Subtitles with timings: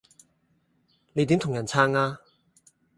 [1.13, 2.21] 你點同人撐呀